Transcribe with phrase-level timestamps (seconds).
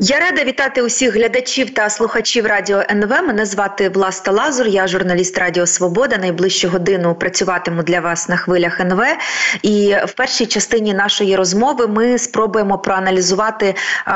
[0.00, 3.10] Я рада вітати усіх глядачів та слухачів радіо НВ.
[3.10, 4.66] Мене звати Власта Лазур.
[4.66, 6.18] Я журналіст Радіо Свобода.
[6.18, 9.02] Найближчу годину працюватиму для вас на хвилях НВ.
[9.62, 13.74] І в першій частині нашої розмови ми спробуємо проаналізувати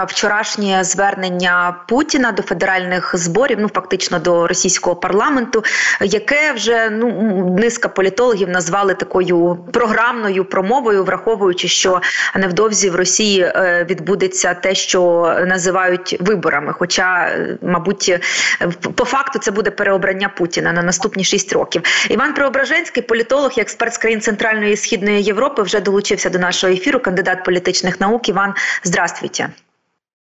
[0.08, 5.65] вчорашнє звернення Путіна до федеральних зборів, ну фактично до російського парламенту,
[6.01, 12.01] яке вже ну низка політологів назвали такою програмною промовою, враховуючи, що
[12.37, 15.01] невдовзі в Росії е, відбудеться те, що
[15.47, 16.73] називається називають виборами.
[16.73, 18.20] Хоча, е, мабуть,
[18.60, 21.83] е, по факту це буде переобрання Путіна на наступні шість років.
[22.10, 27.01] Іван Преображенський, політолог експерт з країн Центральної і Східної Європи, вже долучився до нашого ефіру.
[27.01, 28.29] Кандидат політичних наук.
[28.29, 29.48] Іван, здравствуйте.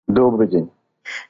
[0.07, 0.74] Добрый день.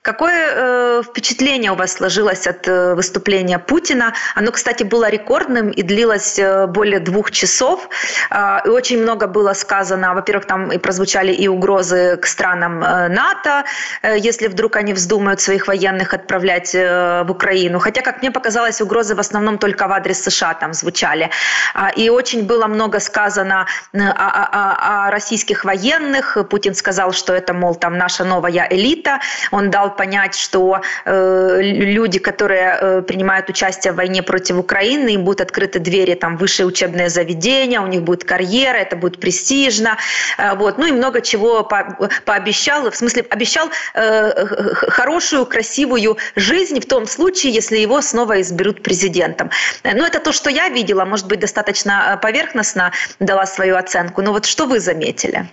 [0.02, 4.14] Какое э, впечатление у вас сложилось от э, выступления Путина?
[4.36, 7.90] Оно, кстати, было рекордным и длилось э, более двух часов.
[8.30, 10.14] Э, и очень много было сказано.
[10.14, 13.66] Во-первых, там и прозвучали и угрозы к странам э, НАТО,
[14.02, 17.80] э, если вдруг они вздумают своих военных отправлять э, в Украину.
[17.80, 21.30] Хотя, как мне показалось, угрозы в основном только в адрес США там звучали.
[21.74, 26.38] Э, и очень было много сказано э, о, о, о российских военных.
[26.50, 29.20] Путин сказал, что это, мол, там наша новая элита.
[29.52, 35.10] Он он дал понять, что э, люди, которые э, принимают участие в войне против Украины,
[35.10, 39.98] им будут открыты двери там высшие учебные заведения, у них будет карьера, это будет престижно,
[40.38, 46.80] э, вот, ну и много чего по пообещал, в смысле обещал э, хорошую, красивую жизнь
[46.80, 49.50] в том случае, если его снова изберут президентом.
[49.84, 54.32] Ну это то, что я видела, может быть достаточно э, поверхностно дала свою оценку, но
[54.32, 55.48] вот что вы заметили?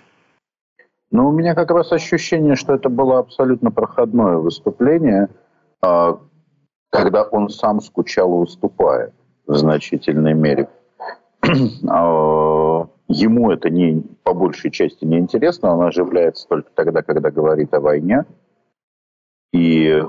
[1.12, 5.28] Ну, у меня как раз ощущение, что это было абсолютно проходное выступление,
[5.82, 6.18] а,
[6.88, 9.12] когда он сам скучал, выступая
[9.46, 10.68] в значительной мере.
[11.86, 17.74] А, ему это не, по большей части не интересно, он оживляется только тогда, когда говорит
[17.74, 18.24] о войне
[19.52, 20.02] и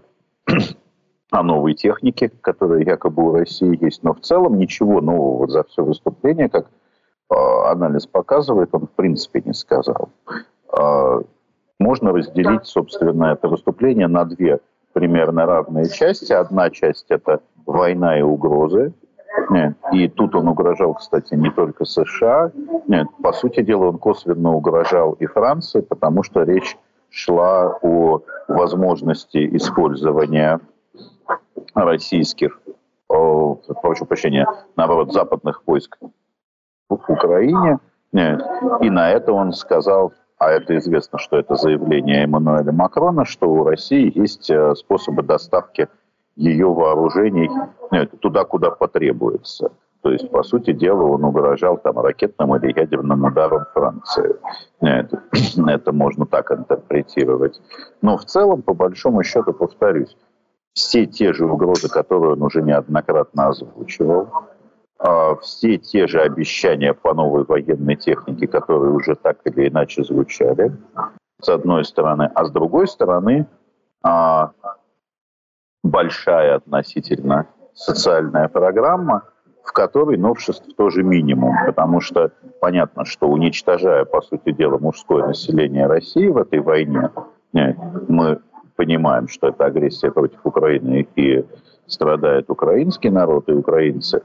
[1.32, 4.04] о новой технике, которая якобы у России есть.
[4.04, 6.68] Но в целом ничего нового за все выступление, как
[7.30, 10.10] а, анализ показывает, он в принципе не сказал.
[10.78, 11.22] А,
[11.80, 14.60] можно разделить, собственно, это выступление на две
[14.94, 16.32] примерно равные части.
[16.32, 18.94] Одна часть– это война и угрозы.
[19.50, 19.76] Нет.
[19.92, 22.52] И тут он угрожал, кстати, не только США.
[22.88, 26.78] Нет, по сути дела, он косвенно угрожал и Франции, потому что речь
[27.10, 30.60] шла о возможности использования
[31.74, 32.60] российских,
[33.08, 35.98] о, прошу прощения, наоборот, западных войск
[36.90, 37.80] в Украине.
[38.12, 38.44] Нет.
[38.82, 40.14] И на это он сказал
[40.44, 45.88] а это известно, что это заявление Эммануэля Макрона, что у России есть э, способы доставки
[46.36, 47.50] ее вооружений
[47.92, 49.72] ну, туда, куда потребуется.
[50.02, 54.36] То есть, по сути дела, он угрожал там ракетным или ядерным ударом Франции.
[54.82, 55.14] Нет,
[55.68, 57.62] это можно так интерпретировать.
[58.02, 60.18] Но в целом, по большому счету, повторюсь,
[60.74, 64.28] все те же угрозы, которые он уже неоднократно озвучивал,
[65.42, 70.72] все те же обещания по новой военной технике, которые уже так или иначе звучали,
[71.42, 73.48] с одной стороны, а с другой стороны,
[74.02, 74.52] а,
[75.84, 79.24] большая относительно социальная программа,
[79.64, 82.32] в которой новшеств тоже минимум, потому что
[82.62, 87.12] понятно, что уничтожая, по сути дела, мужское население России в этой войне,
[88.08, 88.40] мы
[88.76, 91.46] понимаем, что это агрессия против Украины и
[91.88, 94.22] страдает украинский народ и украинцы,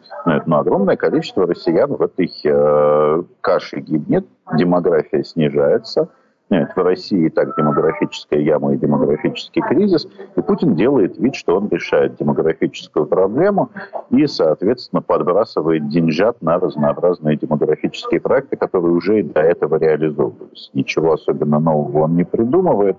[0.46, 4.26] но огромное количество россиян в этой э, каше гибнет,
[4.56, 6.08] демография снижается.
[6.50, 11.56] Нет, в России и так демографическая яма и демографический кризис, и Путин делает вид, что
[11.56, 13.70] он решает демографическую проблему
[14.08, 20.70] и, соответственно, подбрасывает деньжат на разнообразные демографические проекты, которые уже до этого реализовывались.
[20.72, 22.96] Ничего особенно нового он не придумывает.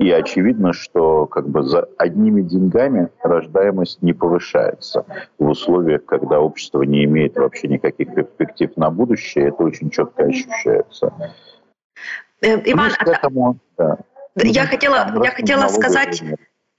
[0.00, 5.04] И очевидно, что как бы за одними деньгами рождаемость не повышается
[5.38, 9.48] в условиях, когда общество не имеет вообще никаких перспектив на будущее.
[9.48, 11.12] Это очень четко ощущается.
[12.40, 13.98] Э, Иван, а этому, да.
[14.36, 16.22] я хотела, я хотела сказать...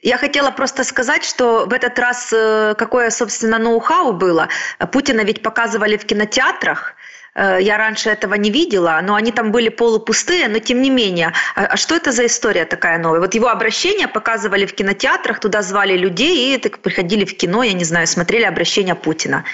[0.04, 4.48] Я хотела просто сказать, что в этот раз э, какое, собственно, ноу-хау было.
[4.92, 6.96] Путина ведь показывали в кинотеатрах,
[7.36, 11.34] я раньше этого не видела, но они там были полупустые, но тем не менее.
[11.56, 13.20] А, а что это за история такая новая?
[13.20, 17.74] Вот его обращения показывали в кинотеатрах, туда звали людей и так приходили в кино, я
[17.74, 19.46] не знаю, смотрели обращение Путина.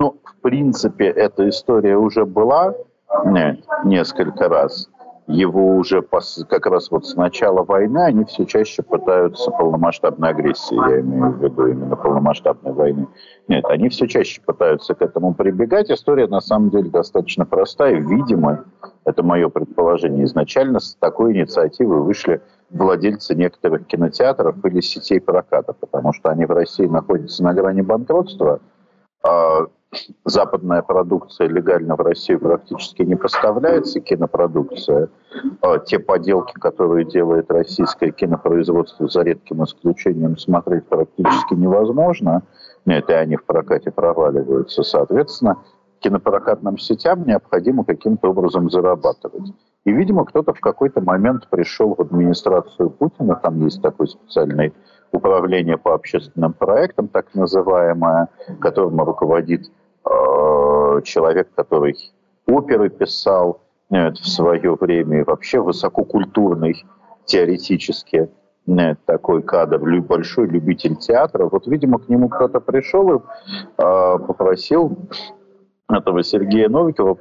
[0.00, 2.74] Ну, в принципе, эта история уже была
[3.24, 4.88] нет, несколько раз
[5.26, 11.00] его уже как раз вот с начала войны они все чаще пытаются полномасштабной агрессии, я
[11.00, 13.08] имею в виду именно полномасштабной войны.
[13.48, 15.90] Нет, они все чаще пытаются к этому прибегать.
[15.90, 18.64] История на самом деле достаточно простая, видимо,
[19.04, 26.12] это мое предположение, изначально с такой инициативой вышли владельцы некоторых кинотеатров или сетей проката, потому
[26.12, 28.60] что они в России находятся на грани банкротства,
[30.24, 35.08] западная продукция легально в Россию практически не поставляется, кинопродукция.
[35.60, 42.42] А те поделки, которые делает российское кинопроизводство, за редким исключением смотреть практически невозможно.
[42.86, 44.82] Нет, и они в прокате проваливаются.
[44.82, 45.58] Соответственно,
[46.00, 49.52] кинопрокатным сетям необходимо каким-то образом зарабатывать.
[49.84, 54.72] И, видимо, кто-то в какой-то момент пришел в администрацию Путина, там есть такой специальный
[55.14, 58.28] управление по общественным проектам, так называемое,
[58.60, 59.70] которым руководит
[60.04, 61.96] э, человек, который
[62.46, 66.84] оперы писал э, в свое время, и вообще высококультурный
[67.24, 68.28] теоретически
[68.66, 71.48] э, такой кадр, большой любитель театра.
[71.50, 74.96] Вот, видимо, к нему кто-то пришел и э, попросил
[75.88, 77.18] этого Сергея Новикова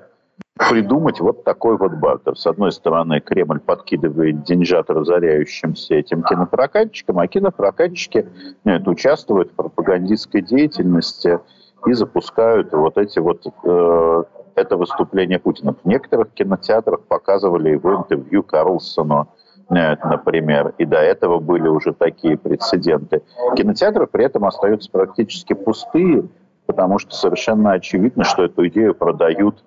[0.58, 2.38] придумать вот такой вот бартер.
[2.38, 8.28] С одной стороны, Кремль подкидывает деньжат разоряющимся этим кинопрокатчикам, а кинопрокатчики
[8.64, 11.40] нет, участвуют в пропагандистской деятельности
[11.86, 14.24] и запускают вот эти вот э,
[14.56, 15.74] это выступление Путина.
[15.74, 19.28] В некоторых кинотеатрах показывали его интервью Карлсону,
[19.70, 23.24] нет, например, и до этого были уже такие прецеденты.
[23.56, 26.26] Кинотеатры при этом остаются практически пустые,
[26.66, 29.64] потому что совершенно очевидно, что эту идею продают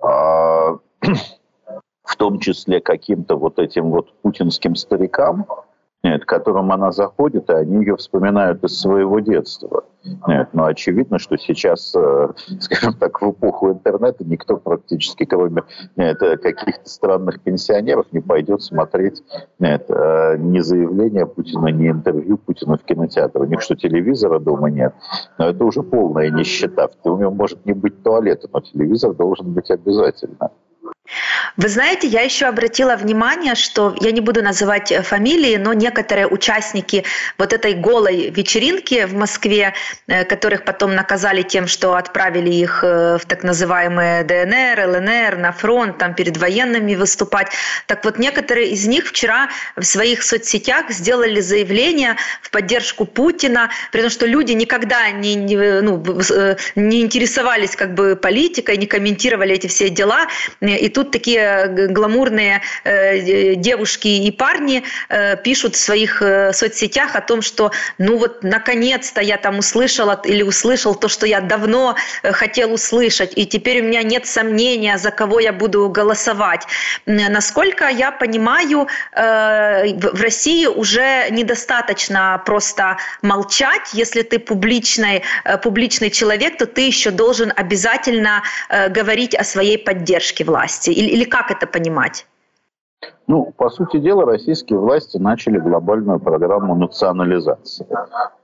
[0.02, 0.80] в
[2.16, 5.46] том числе каким-то вот этим вот путинским старикам,
[6.04, 9.84] нет, к которым она заходит, и они ее вспоминают из своего детства.
[10.28, 12.28] Нет, но очевидно, что сейчас, э,
[12.60, 15.64] скажем так, в эпоху интернета никто практически, кроме
[15.96, 19.22] нет, каких-то странных пенсионеров, не пойдет смотреть
[19.58, 23.42] нет, э, ни заявления Путина, ни интервью Путина в кинотеатр.
[23.42, 24.94] У них что, телевизора дома нет?
[25.36, 26.88] Но это уже полная нищета.
[26.88, 30.52] В доме может не быть туалета, но телевизор должен быть обязательно.
[31.56, 36.26] Вы знаете, я еще обратила внимание, что я не буду называть э, фамилии, но некоторые
[36.26, 37.04] участники
[37.38, 39.74] вот этой голой вечеринки в Москве,
[40.06, 45.52] э, которых потом наказали тем, что отправили их э, в так называемые ДНР, ЛНР, на
[45.52, 47.48] фронт, там перед военными выступать.
[47.86, 54.10] Так вот, некоторые из них вчера в своих соцсетях сделали заявление в поддержку Путина, потому
[54.10, 56.04] что люди никогда не, не, ну,
[56.76, 60.26] не интересовались как бы политикой, не комментировали эти все дела.
[60.60, 67.20] И тут такие гламурные э, девушки и парни э, пишут в своих э, соцсетях о
[67.20, 72.72] том, что ну вот наконец-то я там услышала или услышал то, что я давно хотел
[72.72, 76.66] услышать, и теперь у меня нет сомнения, за кого я буду голосовать.
[77.06, 85.22] Насколько я понимаю, в России уже недостаточно просто молчать, если ты публичный,
[85.62, 88.42] публичный человек, то ты еще должен обязательно
[88.90, 91.00] говорить о своей поддержке власти власти?
[91.00, 92.26] Или, или как это понимать?
[93.28, 97.86] Ну, по сути дела, российские власти начали глобальную программу национализации.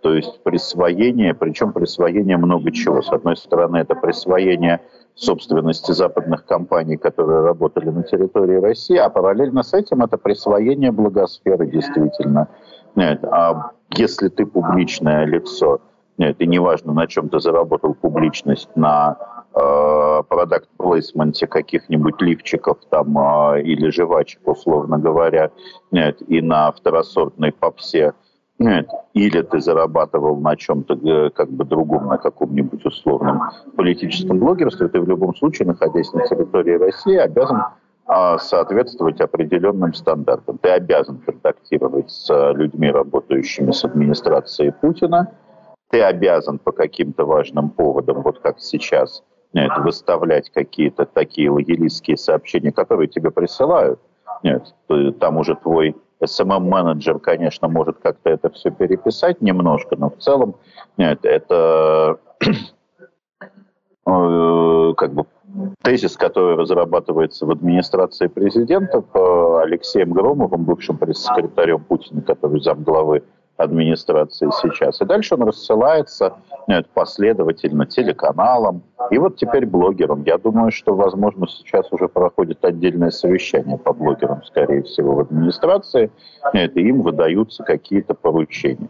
[0.03, 3.03] То есть присвоение, причем присвоение много чего.
[3.03, 4.81] С одной стороны, это присвоение
[5.15, 11.67] собственности западных компаний, которые работали на территории России, а параллельно с этим это присвоение благосферы
[11.67, 12.49] действительно.
[12.95, 15.81] Нет, а если ты публичное лицо,
[16.19, 19.17] нет, и неважно, на чем ты заработал публичность, на
[19.55, 25.51] продукт э, плейсменте каких-нибудь лифчиков там э, или жвачек, условно говоря,
[25.93, 28.15] нет, и на второсортной попсе,
[28.59, 33.43] нет, или ты зарабатывал на чем-то э, как бы другом, на каком-нибудь условном
[33.77, 37.63] политическом блогерстве, ты в любом случае, находясь на территории России, обязан
[38.37, 40.59] соответствовать определенным стандартам.
[40.59, 45.33] Ты обязан контактировать с людьми, работающими с администрацией Путина,
[45.89, 49.23] ты обязан по каким-то важным поводам, вот как сейчас,
[49.55, 54.01] нет, выставлять какие-то такие лоялистские сообщения, которые тебе присылают.
[54.43, 54.75] Нет,
[55.21, 60.57] там уже твой SMM-менеджер, конечно, может как-то это все переписать немножко, но в целом
[60.97, 62.19] нет, это
[64.07, 65.27] э, как бы
[65.83, 69.03] тезис, который разрабатывается в администрации президента
[69.63, 73.23] Алексеем Громовым, бывшим пресс-секретарем Путина, который замглавы
[73.57, 75.01] администрации сейчас.
[75.01, 76.35] И дальше он рассылается
[76.67, 80.23] нет, последовательно телеканалам и вот теперь блогерам.
[80.25, 86.11] Я думаю, что, возможно, сейчас уже проходит отдельное совещание по блогерам, скорее всего, в администрации,
[86.53, 88.89] нет, и им выдаются какие-то поручения.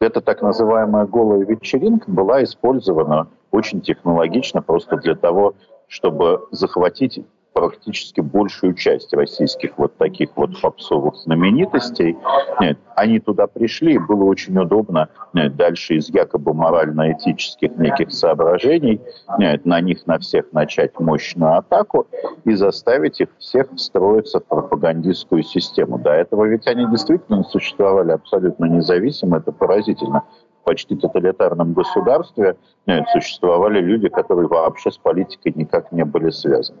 [0.00, 5.54] Эта так называемая голая вечеринка была использована очень технологично просто для того,
[5.86, 7.24] чтобы захватить
[7.54, 12.18] практически большую часть российских вот таких вот попсовых знаменитостей.
[12.60, 19.00] Нет, они туда пришли, и было очень удобно нет, дальше из якобы морально-этических неких соображений
[19.38, 22.06] нет, на них на всех начать мощную атаку
[22.44, 25.98] и заставить их всех встроиться в пропагандистскую систему.
[25.98, 30.24] До этого ведь они действительно существовали абсолютно независимо, это поразительно
[30.64, 32.56] почти тоталитарном государстве
[32.86, 36.78] нет, существовали люди, которые вообще с политикой никак не были связаны.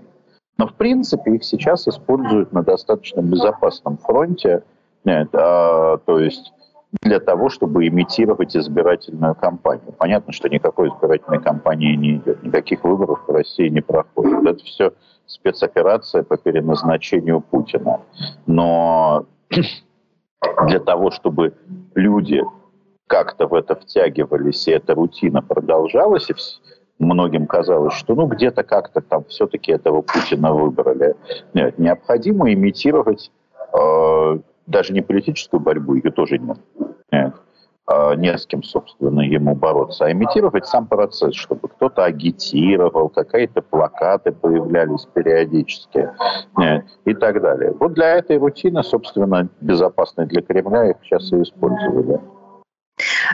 [0.56, 4.62] Но, в принципе, их сейчас используют на достаточно безопасном фронте,
[5.04, 6.52] нет, а, то есть
[7.02, 9.92] для того, чтобы имитировать избирательную кампанию.
[9.98, 14.46] Понятно, что никакой избирательной кампании не идет, никаких выборов в России не проходит.
[14.46, 14.92] Это все
[15.26, 18.00] спецоперация по переназначению Путина.
[18.46, 19.26] Но
[20.68, 21.54] для того, чтобы
[21.94, 22.42] люди
[23.06, 26.34] как-то в это втягивались, и эта рутина продолжалась, и
[26.98, 31.16] многим казалось, что ну где-то как-то там все-таки этого Путина выбрали.
[31.52, 33.30] Нет, необходимо имитировать
[33.72, 36.58] э, даже не политическую борьбу, ее тоже нет.
[37.10, 37.34] Нет.
[37.90, 43.60] Э, не с кем, собственно, ему бороться, а имитировать сам процесс, чтобы кто-то агитировал, какие-то
[43.60, 46.10] плакаты появлялись периодически
[47.04, 47.72] и так далее.
[47.78, 52.20] Вот для этой рутины, собственно, безопасной для Кремля, их сейчас и использовали.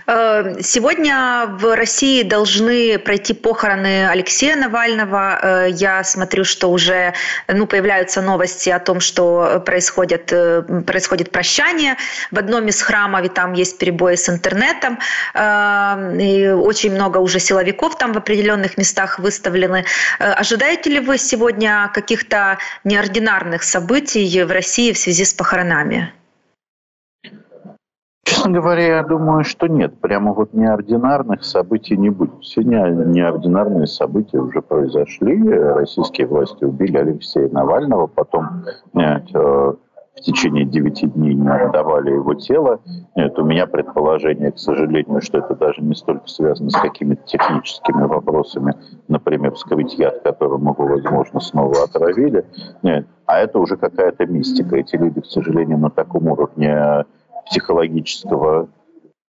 [0.06, 5.38] Э, сегодня в России должны пройти похороны Алексея Навального.
[5.42, 7.12] Э, я смотрю, что уже
[7.46, 11.96] ну, появляются новости о том, что происходит, э, происходит прощание
[12.30, 14.98] в одном из храмов, и там есть перебои с интернетом.
[15.34, 19.84] И очень много уже силовиков там в определенных местах выставлены.
[20.18, 26.12] Ожидаете ли вы сегодня каких-то неординарных событий в России в связи с похоронами?
[28.40, 30.00] Честно говоря, я думаю, что нет.
[30.00, 32.42] Прямо вот неординарных событий не будет.
[32.42, 35.46] Сегодня неординарные события уже произошли.
[35.46, 42.32] Российские власти убили Алексея Навального, потом нет, э, в течение девяти дней не отдавали его
[42.32, 42.80] тело.
[43.14, 48.06] Нет, у меня предположение, к сожалению, что это даже не столько связано с какими-то техническими
[48.06, 48.72] вопросами,
[49.08, 52.46] например, вскрыть яд, которым его, возможно, снова отравили.
[52.82, 54.76] Нет, а это уже какая-то мистика.
[54.76, 57.04] Эти люди, к сожалению, на таком уровне
[57.50, 58.68] психологического,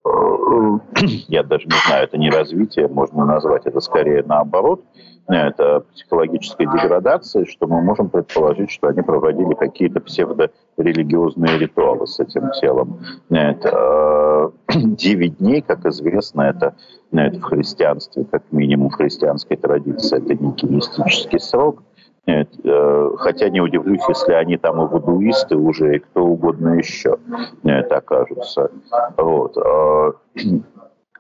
[0.06, 0.10] э,
[1.28, 4.84] я даже не знаю, это не развитие, можно назвать это скорее наоборот,
[5.28, 12.50] это психологическая деградация, что мы можем предположить, что они проводили какие-то псевдорелигиозные ритуалы с этим
[12.60, 13.00] телом.
[13.30, 16.76] Это 9 дней, как известно, это,
[17.12, 21.84] это в христианстве, как минимум в христианской традиции, это некий мистический срок.
[22.32, 27.18] Э, хотя не удивлюсь, если они там и вудуисты уже, и кто угодно еще
[27.64, 28.72] нет, окажутся.
[29.18, 29.58] Вот.
[29.58, 30.12] А,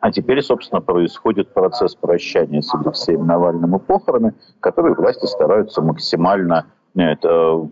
[0.01, 6.65] а теперь, собственно, происходит процесс прощания с Алексеем Навальным и похороны, которые власти стараются максимально
[6.95, 7.15] э,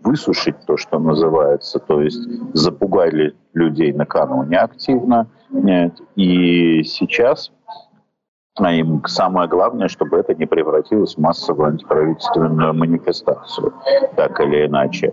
[0.04, 2.20] высушить то, что называется, то есть
[2.54, 5.28] запугали людей накануне активно.
[5.50, 7.50] Нет, и сейчас
[8.58, 13.72] а самое главное, чтобы это не превратилось в массовую антиправительственную манифестацию,
[14.16, 15.12] так или иначе.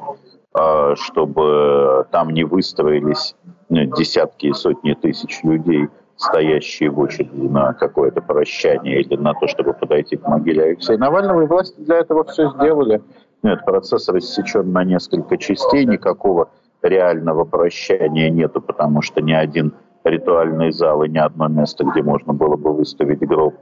[0.57, 3.35] А, чтобы там не выстроились
[3.67, 9.47] ну, десятки и сотни тысяч людей, стоящие в очереди на какое-то прощание или на то,
[9.47, 11.41] чтобы подойти к могиле Алексея Навального.
[11.41, 13.01] И власти для этого все сделали.
[13.43, 16.49] Нет, процесс рассечен на несколько частей, никакого
[16.81, 19.73] реального прощания нету, потому что ни один
[20.05, 23.55] ритуальный зал и ни одно место, где можно было бы выставить гроб,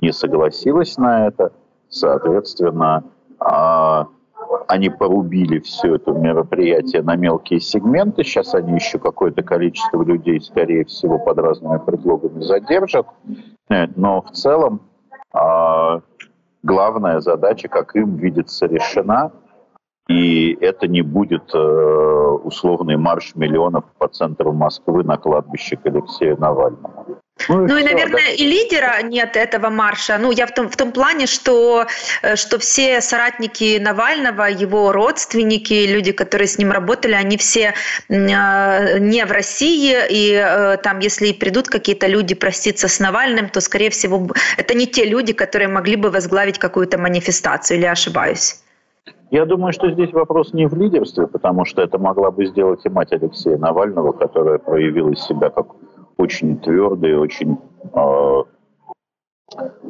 [0.00, 1.52] не согласилась на это.
[1.88, 3.04] Соответственно,
[3.40, 4.08] а,
[4.68, 8.22] они порубили все это мероприятие на мелкие сегменты.
[8.22, 13.06] Сейчас они еще какое-то количество людей, скорее всего, под разными предлогами задержат.
[13.68, 14.80] Но в целом
[15.32, 16.00] а,
[16.62, 19.32] главная задача, как им видится, решена–
[20.08, 26.38] и это не будет э, условный марш миллионов по центру Москвы на кладбище к Алексею
[26.38, 27.18] Навальному.
[27.48, 28.30] Ну, и, ну, и наверное, да.
[28.30, 30.18] и лидера нет этого марша.
[30.18, 31.86] Ну, я в том, в том плане, что,
[32.22, 37.74] э, что все соратники Навального, его родственники, люди, которые с ним работали, они все
[38.08, 39.94] э, не в России.
[40.10, 44.86] И э, там, если придут какие-то люди проститься с Навальным, то, скорее всего, это не
[44.86, 47.78] те люди, которые могли бы возглавить какую-то манифестацию.
[47.78, 48.56] Или ошибаюсь?
[49.30, 52.88] Я думаю, что здесь вопрос не в лидерстве, потому что это могла бы сделать и
[52.88, 55.66] мать Алексея Навального, которая проявила себя как
[56.16, 57.58] очень твердый, очень
[57.94, 58.42] э,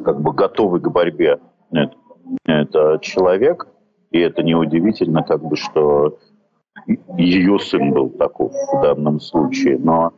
[0.03, 1.39] как бы готовый к борьбе
[1.71, 1.95] это,
[2.45, 3.67] это человек.
[4.11, 6.17] И это неудивительно, как бы, что
[7.17, 9.77] ее сын был таков в данном случае.
[9.77, 10.13] Но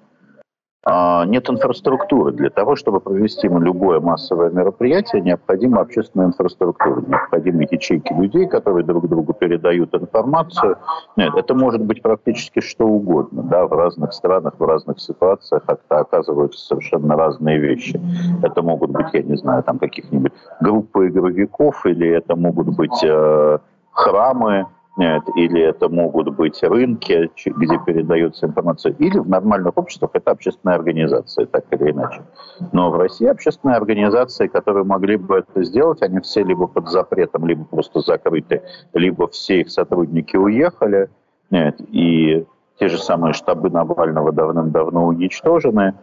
[0.85, 2.31] нет инфраструктуры.
[2.31, 9.07] Для того, чтобы провести любое массовое мероприятие, необходима общественная инфраструктура, необходимы ячейки людей, которые друг
[9.07, 10.77] другу передают информацию.
[11.15, 13.43] Нет, это может быть практически что угодно.
[13.43, 18.01] Да, в разных странах, в разных ситуациях оказываются совершенно разные вещи.
[18.41, 23.59] Это могут быть, я не знаю, там каких-нибудь группы игровиков, или это могут быть э,
[23.91, 24.65] храмы,
[24.98, 31.45] или это могут быть рынки, где передается информация, или в нормальных обществах это общественная организация,
[31.45, 32.21] так или иначе.
[32.74, 37.48] Но в России общественные организации, которые могли бы это сделать, они все либо под запретом,
[37.48, 41.10] либо просто закрыты, либо все их сотрудники уехали,
[41.51, 42.45] и
[42.79, 45.93] те же самые штабы Навального давным-давно уничтожены,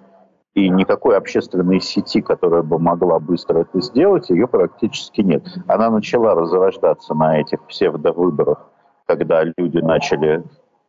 [0.55, 5.45] и никакой общественной сети, которая бы могла быстро это сделать, ее практически нет.
[5.69, 8.67] Она начала разрождаться на этих псевдовыборах
[9.09, 10.45] когда люди начали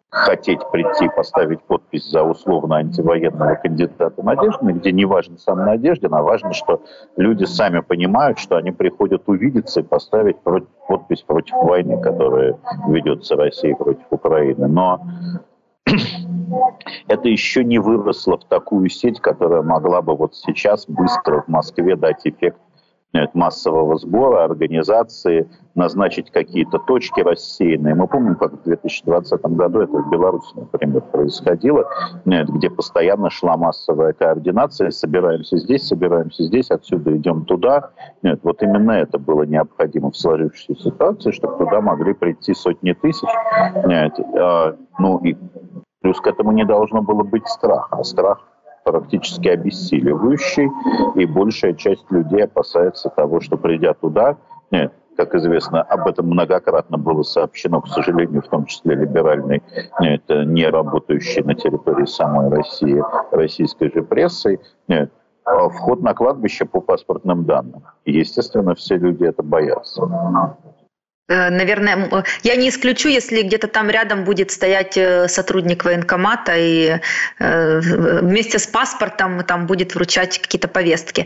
[0.10, 6.22] хотеть прийти, поставить подпись за условно антивоенного кандидата Надеждина, где не важно сам Надеждин, а
[6.22, 6.82] важно, что
[7.16, 12.58] люди сами понимают, что они приходят увидеться и поставить против, подпись против войны, которая
[12.88, 14.68] ведется Россией против Украины.
[14.68, 15.00] Но
[17.08, 21.96] это еще не выросло в такую сеть, которая могла бы вот сейчас быстро в Москве
[21.96, 22.60] дать эффект
[23.34, 27.96] массового сбора, организации, назначить какие-то точки рассеянные.
[27.96, 31.88] Мы помним, как в 2020 году это в Беларуси, например, происходило,
[32.26, 37.92] где постоянно шла массовая координация, собираемся здесь, собираемся здесь, отсюда идем туда.
[38.22, 43.30] Нет, вот именно это было необходимо в сложившейся ситуации, чтобы туда могли прийти сотни тысяч.
[43.86, 45.36] Нет, а, ну и
[46.02, 48.49] плюс к этому не должно было быть страха, а страх
[48.84, 50.70] практически обессиливающий,
[51.16, 54.38] и большая часть людей опасается того, что придя туда,
[54.72, 59.62] нет, как известно, об этом многократно было сообщено, к сожалению, в том числе либеральной,
[60.00, 64.60] нет, не работающей на территории самой России, российской же прессой,
[65.44, 67.84] а вход на кладбище по паспортным данным.
[68.06, 70.04] Естественно, все люди это боятся.
[71.30, 77.00] Э, наверное, я не исключу, если где-то там рядом будет стоять э, сотрудник военкомата и
[77.40, 81.26] э, вместе с паспортом там будет вручать какие-то повестки.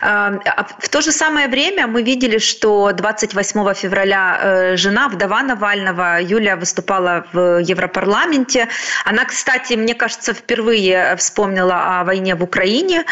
[0.00, 6.56] А в то же самое время мы видели, что 28 февраля жена, вдова Навального, Юлия,
[6.56, 8.68] выступала в Европарламенте.
[9.04, 13.04] Она, кстати, мне кажется, впервые вспомнила о войне в Украине,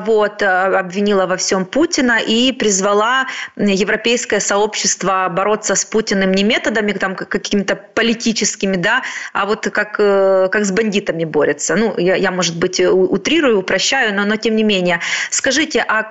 [0.00, 6.92] вот, обвинила во всем Путина и призвала европейское сообщество бороться бороться с Путиным не методами
[6.92, 11.76] там какими-то политическими, да, а вот как, э, как с бандитами борется.
[11.76, 15.00] Ну, я, я, может быть, утрирую, упрощаю, но, но тем не менее.
[15.30, 16.02] Скажите, а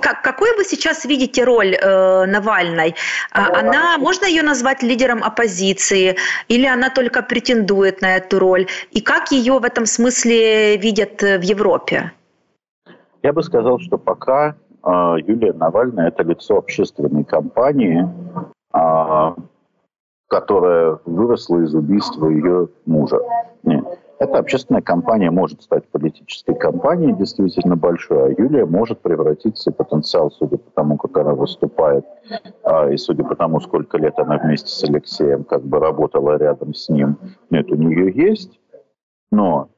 [0.00, 2.94] как, какой вы сейчас видите роль э, Навальной?
[3.32, 6.16] А она, можно ее назвать лидером оппозиции,
[6.48, 8.66] или она только претендует на эту роль?
[8.96, 12.10] И как ее в этом смысле видят в Европе?
[13.22, 18.08] Я бы сказал, что пока Юлия Навальная– это лицо общественной кампании,
[18.72, 19.34] а,
[20.28, 23.20] которая выросла из убийства ее мужа.
[23.62, 23.84] Нет.
[24.18, 30.58] Эта общественная кампания может стать политической кампанией действительно большой, а Юлия может превратиться потенциал, судя
[30.58, 32.04] по тому, как она выступает,
[32.62, 36.72] а, и судя по тому, сколько лет она вместе с Алексеем как бы работала рядом
[36.72, 37.18] с ним.
[37.50, 38.60] Нет, у нее есть,
[39.32, 39.68] но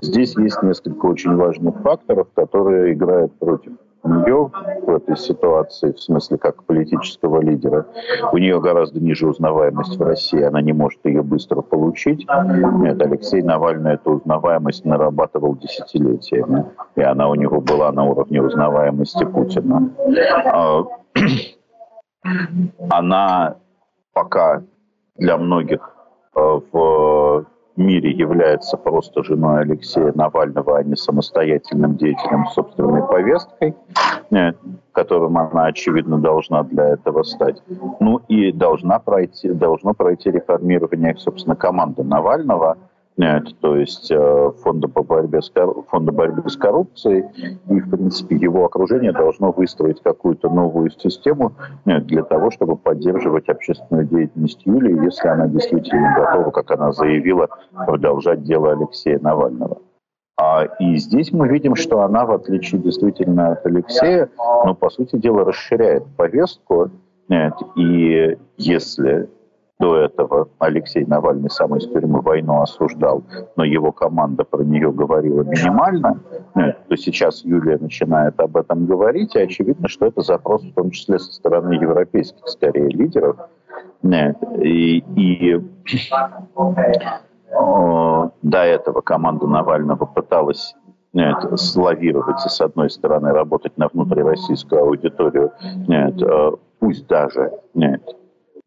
[0.00, 3.72] здесь есть несколько очень важных факторов, которые играют против
[4.08, 4.50] нее
[4.82, 7.86] в этой ситуации, в смысле как политического лидера,
[8.32, 12.26] у нее гораздо ниже узнаваемость в России, она не может ее быстро получить.
[12.78, 16.66] Нет, Алексей Навальный эту узнаваемость нарабатывал десятилетиями,
[16.96, 19.90] и она у него была на уровне узнаваемости Путина.
[20.52, 20.84] А,
[22.90, 23.56] она
[24.12, 24.62] пока
[25.16, 25.94] для многих
[26.34, 27.46] э, в
[27.78, 33.74] мире является просто женой Алексея Навального, а не самостоятельным деятелем собственной повесткой,
[34.30, 34.52] э,
[34.92, 37.62] которым она, очевидно, должна для этого стать.
[38.00, 42.76] Ну и должна пройти, должно пройти реформирование, собственно, команды Навального–
[43.60, 45.50] то есть э, фонда по борьбе с,
[45.88, 47.24] фонда борьбы с коррупцией,
[47.68, 51.52] и, в принципе, его окружение должно выстроить какую-то новую систему
[51.84, 57.48] для того, чтобы поддерживать общественную деятельность Юлии, если она действительно готова, как она заявила,
[57.86, 59.78] продолжать дело Алексея Навального.
[60.40, 64.30] А, и здесь мы видим, что она, в отличие действительно от Алексея,
[64.64, 66.90] ну, по сути дела, расширяет повестку.
[67.74, 69.28] И если
[69.78, 73.22] до этого Алексей Навальный сам из тюрьмы войну осуждал,
[73.56, 76.20] но его команда про нее говорила минимально,
[76.56, 80.90] э, то сейчас Юлия начинает об этом говорить, и очевидно, что это запрос в том
[80.90, 83.36] числе со стороны европейских, скорее, лидеров.
[84.02, 85.64] Э, и, и
[88.42, 90.74] до этого команда Навального пыталась
[91.12, 95.52] нет, славировать и, с одной стороны, работать на внутрироссийскую аудиторию,
[95.86, 96.20] нет,
[96.80, 98.02] пусть даже нет,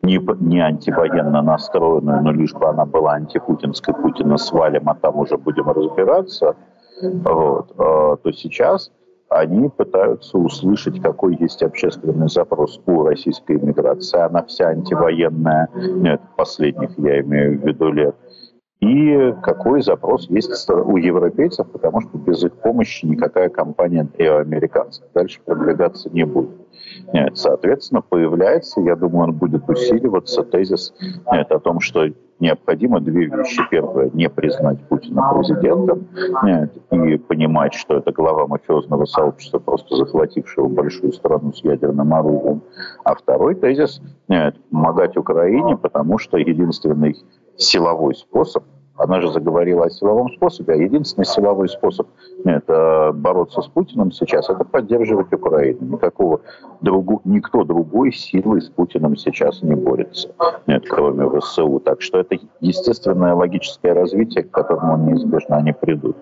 [0.02, 5.38] не, не антивоенно настроенную, но лишь бы она была антипутинской, Путина свалим, а там уже
[5.38, 6.56] будем разбираться,
[7.02, 8.92] вот, то сейчас
[9.32, 14.20] они пытаются услышать, какой есть общественный запрос у российской иммиграции.
[14.20, 18.16] Она вся антивоенная, нет, последних я имею в виду лет.
[18.82, 25.06] И какой запрос есть у европейцев, потому что без их помощи никакая компания и американцев
[25.14, 26.61] дальше продвигаться не будет.
[27.14, 30.94] Нет, соответственно, появляется, я думаю, он будет усиливаться, тезис
[31.32, 32.08] нет, о том, что
[32.40, 33.62] необходимо две вещи.
[33.70, 36.08] Первое, не признать Путина президентом
[36.44, 42.62] нет, и понимать, что это глава мафиозного сообщества, просто захватившего большую страну с ядерным оружием.
[43.04, 44.02] А второй тезис
[44.72, 47.16] помогать Украине, потому что единственный
[47.58, 48.64] силовой способ
[49.02, 52.08] она же заговорила о силовом способе, а единственный силовой способ
[52.46, 55.94] это бороться с Путиным сейчас, это поддерживать Украину.
[55.94, 56.42] Никакого
[56.82, 60.30] другу, никто другой силы с Путиным сейчас не борется,
[60.68, 61.80] нет, кроме ВСУ.
[61.80, 66.18] Так что это естественное логическое развитие, к которому неизбежно они придут.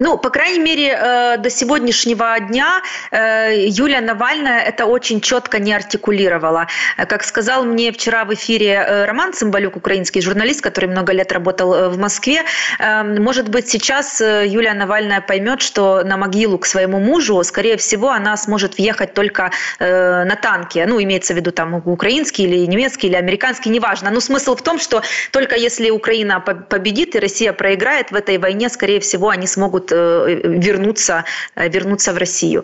[0.00, 5.72] Ну, по крайней мере, э, до сегодняшнего дня э, Юлия Навальная это очень четко не
[5.72, 6.66] артикулировала.
[6.96, 11.90] Как сказал мне вчера в эфире э, Роман Цымбалюк, украинский журналист, который много лет работал
[11.90, 12.42] в Москве,
[12.80, 18.36] может быть, сейчас Юлия Навальная поймет, что на могилу к своему мужу, скорее всего, она
[18.36, 20.86] сможет въехать только на танке.
[20.86, 24.10] Ну, имеется в виду там украинский или немецкий или американский, неважно.
[24.10, 28.68] Но смысл в том, что только если Украина победит и Россия проиграет в этой войне,
[28.68, 31.23] скорее всего, они смогут могут э, вернуться,
[31.55, 32.63] э, вернуться в Россию.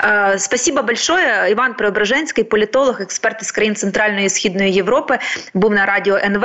[0.00, 1.52] Э, спасибо большое.
[1.52, 5.18] Иван Преображенский, политолог, эксперт из країн Центральної і Східної Європи,
[5.54, 6.44] був на радіо НВ.